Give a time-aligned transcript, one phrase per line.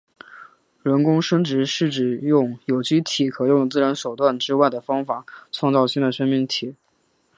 [0.81, 6.75] 人工生殖是指用有机体可用的自然手段之外的方法创造新的生命体。